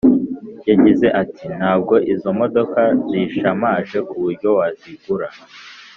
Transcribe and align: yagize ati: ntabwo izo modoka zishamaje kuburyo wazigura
yagize 0.69 1.07
ati: 1.21 1.45
ntabwo 1.57 1.95
izo 2.13 2.29
modoka 2.39 2.81
zishamaje 3.09 3.97
kuburyo 4.09 4.49
wazigura 4.57 5.27